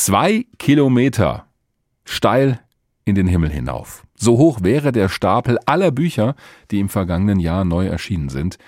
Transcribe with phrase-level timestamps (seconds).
[0.00, 1.46] Zwei Kilometer
[2.04, 2.60] steil
[3.04, 4.04] in den Himmel hinauf.
[4.14, 6.36] So hoch wäre der Stapel aller Bücher,
[6.70, 8.58] die im vergangenen Jahr neu erschienen sind.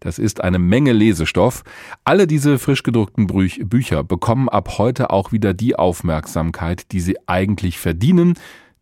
[0.00, 1.62] Das ist eine Menge Lesestoff.
[2.04, 7.78] Alle diese frisch gedruckten Bücher bekommen ab heute auch wieder die Aufmerksamkeit, die sie eigentlich
[7.78, 8.32] verdienen,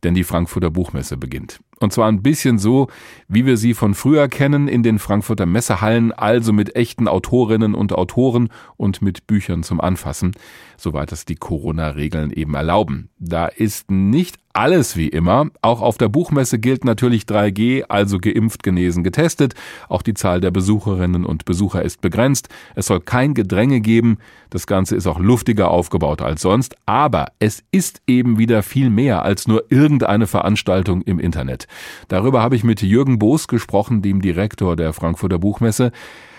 [0.05, 1.59] denn die Frankfurter Buchmesse beginnt.
[1.79, 2.89] Und zwar ein bisschen so,
[3.29, 7.93] wie wir sie von früher kennen in den Frankfurter Messehallen, also mit echten Autorinnen und
[7.93, 10.33] Autoren und mit Büchern zum Anfassen,
[10.79, 13.11] soweit es die Corona-Regeln eben erlauben.
[13.19, 15.47] Da ist nicht alles wie immer.
[15.61, 19.55] Auch auf der Buchmesse gilt natürlich 3G, also geimpft, genesen, getestet.
[19.89, 22.49] Auch die Zahl der Besucherinnen und Besucher ist begrenzt.
[22.75, 24.19] Es soll kein Gedränge geben.
[24.49, 26.75] Das Ganze ist auch luftiger aufgebaut als sonst.
[26.87, 31.69] Aber es ist eben wieder viel mehr als nur irgendeine Veranstaltung im Internet.
[32.09, 35.93] Darüber habe ich mit Jürgen Boos gesprochen, dem Direktor der Frankfurter Buchmesse.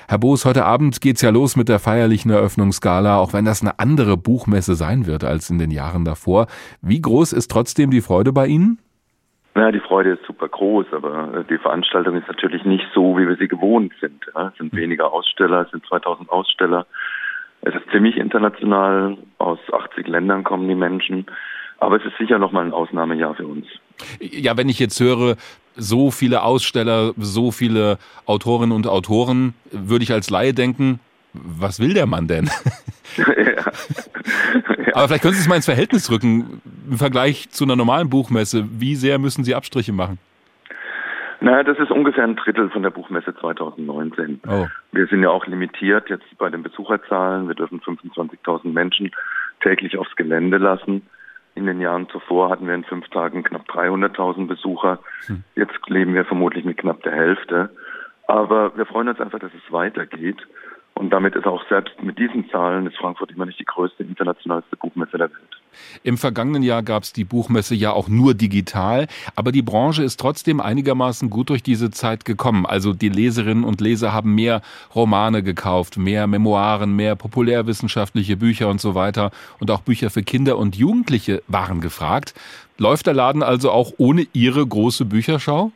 [0.09, 3.77] Herr Boos, heute Abend geht's ja los mit der feierlichen Eröffnungsgala, auch wenn das eine
[3.77, 6.47] andere Buchmesse sein wird als in den Jahren davor.
[6.81, 8.79] Wie groß ist trotzdem die Freude bei Ihnen?
[9.57, 13.35] Ja, die Freude ist super groß, aber die Veranstaltung ist natürlich nicht so, wie wir
[13.35, 14.25] sie gewohnt sind.
[14.27, 14.79] Es sind hm.
[14.79, 16.87] weniger Aussteller, es sind 2000 Aussteller.
[17.63, 19.17] Es ist ziemlich international.
[19.39, 21.25] Aus 80 Ländern kommen die Menschen.
[21.79, 23.67] Aber es ist sicher nochmal ein Ausnahmejahr für uns.
[24.21, 25.35] Ja, wenn ich jetzt höre,
[25.77, 30.99] so viele Aussteller, so viele Autorinnen und Autoren, würde ich als Laie denken,
[31.33, 32.49] was will der Mann denn?
[33.17, 33.25] Ja.
[34.85, 34.95] ja.
[34.95, 38.65] Aber vielleicht können Sie es mal ins Verhältnis rücken im Vergleich zu einer normalen Buchmesse.
[38.79, 40.19] Wie sehr müssen Sie Abstriche machen?
[41.39, 44.41] Naja, das ist ungefähr ein Drittel von der Buchmesse 2019.
[44.47, 44.65] Oh.
[44.91, 47.47] Wir sind ja auch limitiert jetzt bei den Besucherzahlen.
[47.47, 49.11] Wir dürfen 25.000 Menschen
[49.61, 51.03] täglich aufs Gelände lassen.
[51.57, 54.99] In den Jahren zuvor hatten wir in fünf Tagen knapp 300.000 Besucher.
[55.25, 55.43] Hm.
[55.55, 57.71] Jetzt leben wir vermutlich mit knapp der Hälfte.
[58.27, 60.37] Aber wir freuen uns einfach, dass es weitergeht.
[60.93, 64.77] Und damit ist auch selbst mit diesen Zahlen ist Frankfurt immer nicht die größte internationalste
[64.77, 65.56] Buchmesse der Welt.
[66.03, 70.19] Im vergangenen Jahr gab es die Buchmesse ja auch nur digital, aber die Branche ist
[70.19, 72.65] trotzdem einigermaßen gut durch diese Zeit gekommen.
[72.65, 74.61] Also die Leserinnen und Leser haben mehr
[74.95, 79.31] Romane gekauft, mehr Memoiren, mehr populärwissenschaftliche Bücher und so weiter.
[79.59, 82.33] Und auch Bücher für Kinder und Jugendliche waren gefragt.
[82.77, 85.71] Läuft der Laden also auch ohne Ihre große Bücherschau?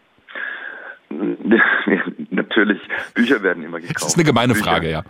[2.29, 2.79] natürlich,
[3.13, 4.01] Bücher werden immer gekauft.
[4.01, 4.65] Das ist eine gemeine Bücher.
[4.65, 5.03] Frage, ja.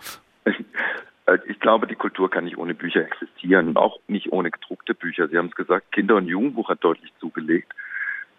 [1.26, 5.28] Äh, ich glaube, die Kultur kann nicht ohne Bücher existieren, auch nicht ohne gedruckte Bücher.
[5.28, 7.72] Sie haben es gesagt, Kinder- und Jugendbuch hat deutlich zugelegt,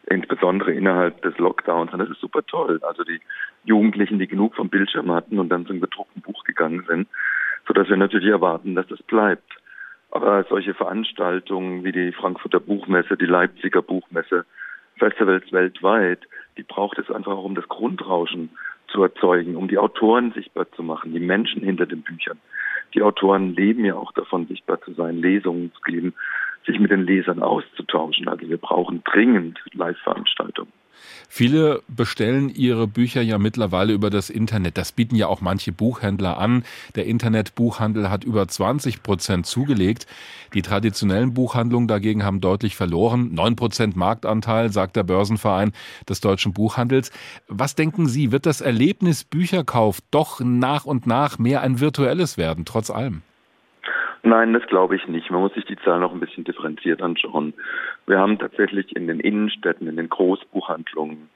[0.08, 1.94] insbesondere innerhalb des Lockdowns.
[1.94, 2.80] Und das ist super toll.
[2.84, 3.22] Also die
[3.64, 7.08] Jugendlichen, die genug vom Bildschirm hatten und dann zum gedruckten Buch gegangen sind,
[7.68, 9.52] sodass wir natürlich erwarten, dass das bleibt.
[10.12, 14.46] Aber solche Veranstaltungen wie die Frankfurter Buchmesse, die Leipziger Buchmesse,
[14.98, 16.20] Festivals weltweit,
[16.58, 18.52] die braucht es einfach auch, um das Grundrauschen
[18.88, 22.40] zu erzeugen, um die Autoren sichtbar zu machen, die Menschen hinter den Büchern.
[22.94, 26.14] Die Autoren leben ja auch davon, sichtbar zu sein, Lesungen zu geben,
[26.66, 28.28] sich mit den Lesern auszutauschen.
[28.28, 30.33] Also wir brauchen dringend Live-Veranstaltungen.
[31.30, 34.78] Viele bestellen ihre Bücher ja mittlerweile über das Internet.
[34.78, 36.64] Das bieten ja auch manche Buchhändler an.
[36.96, 40.08] Der Internetbuchhandel hat über 20 Prozent zugelegt.
[40.54, 43.34] Die traditionellen Buchhandlungen dagegen haben deutlich verloren.
[43.34, 45.74] 9 Prozent Marktanteil, sagt der Börsenverein
[46.08, 47.12] des deutschen Buchhandels.
[47.48, 52.66] Was denken Sie, wird das Erlebnis Bücherkauf doch nach und nach mehr ein virtuelles werden,
[52.66, 53.22] trotz allem?
[54.26, 55.30] Nein, das glaube ich nicht.
[55.32, 57.54] Man muss sich die Zahlen noch ein bisschen differenziert anschauen.
[58.08, 61.30] Wir haben tatsächlich in den Innenstädten, in den Großbuchhandlungen,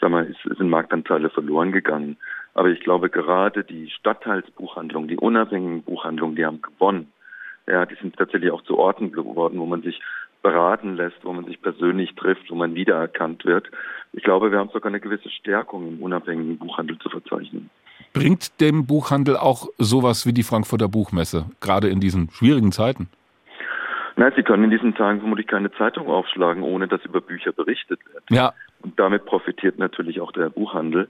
[0.00, 2.16] sagen wir, sind Marktanteile verloren gegangen.
[2.54, 7.12] Aber ich glaube, gerade die Stadtteilsbuchhandlungen, die unabhängigen Buchhandlungen, die haben gewonnen.
[7.68, 10.00] Ja, die sind tatsächlich auch zu Orten geworden, wo man sich
[10.42, 13.70] beraten lässt, wo man sich persönlich trifft, wo man wiedererkannt wird.
[14.12, 17.70] Ich glaube, wir haben sogar eine gewisse Stärkung im unabhängigen Buchhandel zu verzeichnen.
[18.12, 23.08] Bringt dem Buchhandel auch sowas wie die Frankfurter Buchmesse, gerade in diesen schwierigen Zeiten?
[24.16, 28.00] Nein, Sie können in diesen Tagen vermutlich keine Zeitung aufschlagen, ohne dass über Bücher berichtet
[28.12, 28.24] wird.
[28.30, 28.52] Ja.
[28.82, 31.08] Und damit profitiert natürlich auch der Buchhandel.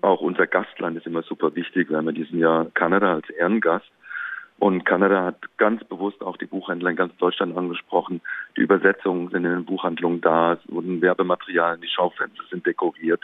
[0.00, 1.90] Auch unser Gastland ist immer super wichtig.
[1.90, 3.86] Wir haben ja diesen Jahr Kanada als Ehrengast.
[4.58, 8.20] Und Kanada hat ganz bewusst auch die Buchhändler in ganz Deutschland angesprochen.
[8.56, 13.22] Die Übersetzungen sind in den Buchhandlungen da, es wurden Werbematerialien, die Schaufenster sind dekoriert.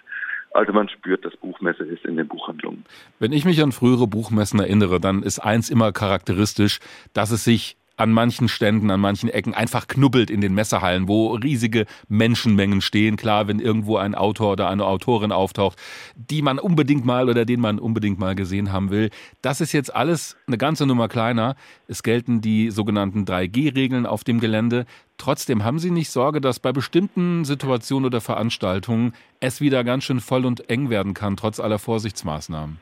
[0.54, 2.84] Also man spürt, dass Buchmesse ist in den Buchhandlungen.
[3.18, 6.78] Wenn ich mich an frühere Buchmessen erinnere, dann ist eins immer charakteristisch,
[7.12, 11.34] dass es sich an manchen Ständen, an manchen Ecken einfach knubbelt in den Messehallen, wo
[11.34, 13.16] riesige Menschenmengen stehen.
[13.16, 15.78] Klar, wenn irgendwo ein Autor oder eine Autorin auftaucht,
[16.16, 19.10] die man unbedingt mal oder den man unbedingt mal gesehen haben will.
[19.42, 21.54] Das ist jetzt alles eine ganze Nummer kleiner.
[21.86, 24.86] Es gelten die sogenannten 3G-Regeln auf dem Gelände.
[25.16, 30.20] Trotzdem haben Sie nicht Sorge, dass bei bestimmten Situationen oder Veranstaltungen es wieder ganz schön
[30.20, 32.78] voll und eng werden kann, trotz aller Vorsichtsmaßnahmen?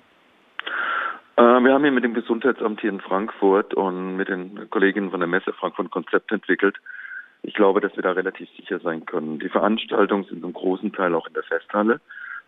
[1.43, 5.29] Wir haben hier mit dem Gesundheitsamt hier in Frankfurt und mit den Kolleginnen von der
[5.29, 6.77] Messe Frankfurt ein Konzept entwickelt.
[7.43, 9.41] Ich glaube, dass wir da relativ sicher sein können.
[9.41, 12.01] Die Veranstaltungen sind zum großen Teil auch in der Festhalle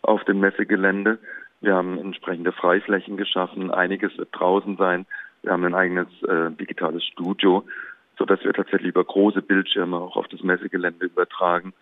[0.02, 1.18] auf dem Messegelände.
[1.60, 3.70] Wir haben entsprechende Freiflächen geschaffen.
[3.70, 5.06] Einiges wird draußen sein.
[5.42, 7.64] Wir haben ein eigenes äh, digitales Studio,
[8.16, 11.72] sodass wir tatsächlich über große Bildschirme auch auf das Messegelände übertragen.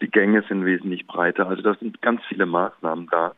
[0.00, 1.48] Die Gänge sind wesentlich breiter.
[1.48, 3.34] Also da sind ganz viele Maßnahmen da,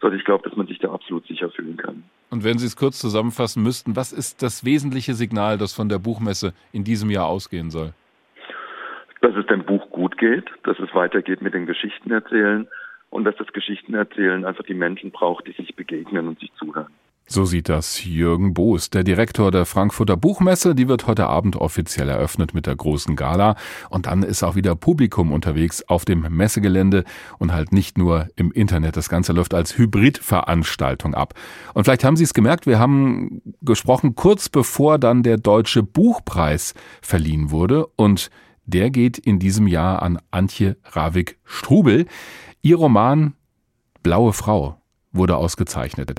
[0.00, 2.04] sodass ich glaube, dass man sich da absolut sicher fühlen kann.
[2.30, 5.98] Und wenn Sie es kurz zusammenfassen müssten, was ist das wesentliche Signal, das von der
[5.98, 7.92] Buchmesse in diesem Jahr ausgehen soll?
[9.20, 12.68] Dass es dem Buch gut geht, dass es weitergeht mit den Geschichten erzählen
[13.10, 16.92] und dass das Geschichten erzählen einfach die Menschen braucht, die sich begegnen und sich zuhören.
[17.26, 20.74] So sieht das Jürgen Boos, der Direktor der Frankfurter Buchmesse.
[20.74, 23.56] Die wird heute Abend offiziell eröffnet mit der großen Gala.
[23.88, 27.04] Und dann ist auch wieder Publikum unterwegs auf dem Messegelände
[27.38, 28.98] und halt nicht nur im Internet.
[28.98, 31.32] Das Ganze läuft als Hybridveranstaltung ab.
[31.72, 36.74] Und vielleicht haben Sie es gemerkt, wir haben gesprochen kurz bevor dann der Deutsche Buchpreis
[37.00, 37.86] verliehen wurde.
[37.96, 38.28] Und
[38.66, 42.04] der geht in diesem Jahr an Antje Ravik Strubel.
[42.60, 43.32] Ihr Roman
[44.02, 44.78] Blaue Frau
[45.14, 46.12] wurde ausgezeichnet.